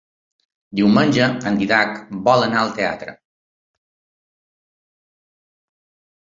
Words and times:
Diumenge 0.77 1.27
en 1.49 1.59
Dídac 1.59 1.93
vol 2.29 2.45
anar 2.45 2.63
al 2.63 2.73
teatre. 2.79 3.15